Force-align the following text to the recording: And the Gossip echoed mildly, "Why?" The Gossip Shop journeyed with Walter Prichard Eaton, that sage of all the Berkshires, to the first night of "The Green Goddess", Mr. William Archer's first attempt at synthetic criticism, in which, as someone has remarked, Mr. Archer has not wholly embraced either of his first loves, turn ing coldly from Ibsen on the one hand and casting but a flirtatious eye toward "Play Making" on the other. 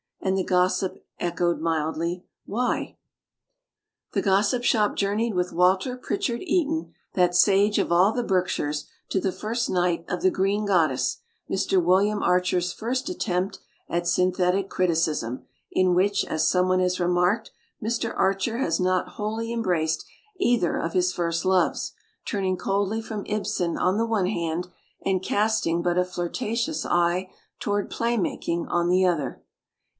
And 0.19 0.35
the 0.37 0.43
Gossip 0.43 1.03
echoed 1.19 1.59
mildly, 1.59 2.25
"Why?" 2.45 2.97
The 4.13 4.21
Gossip 4.21 4.63
Shop 4.63 4.95
journeyed 4.95 5.33
with 5.35 5.51
Walter 5.53 5.95
Prichard 5.97 6.41
Eaton, 6.41 6.93
that 7.13 7.35
sage 7.35 7.77
of 7.77 7.91
all 7.91 8.11
the 8.11 8.23
Berkshires, 8.23 8.85
to 9.09 9.19
the 9.19 9.31
first 9.31 9.69
night 9.69 10.05
of 10.07 10.21
"The 10.21 10.31
Green 10.31 10.65
Goddess", 10.65 11.17
Mr. 11.51 11.83
William 11.83 12.21
Archer's 12.23 12.71
first 12.73 13.09
attempt 13.09 13.59
at 13.89 14.07
synthetic 14.07 14.69
criticism, 14.69 15.43
in 15.71 15.93
which, 15.93 16.23
as 16.25 16.47
someone 16.49 16.79
has 16.79 16.99
remarked, 16.99 17.51
Mr. 17.83 18.13
Archer 18.15 18.57
has 18.59 18.79
not 18.79 19.09
wholly 19.17 19.51
embraced 19.51 20.05
either 20.37 20.77
of 20.79 20.93
his 20.93 21.13
first 21.13 21.45
loves, 21.45 21.93
turn 22.25 22.45
ing 22.45 22.57
coldly 22.57 23.01
from 23.01 23.25
Ibsen 23.27 23.77
on 23.77 23.97
the 23.97 24.07
one 24.07 24.27
hand 24.27 24.67
and 25.03 25.21
casting 25.21 25.83
but 25.83 25.97
a 25.97 26.05
flirtatious 26.05 26.85
eye 26.87 27.31
toward 27.59 27.91
"Play 27.91 28.17
Making" 28.17 28.67
on 28.67 28.89
the 28.89 29.05
other. 29.05 29.43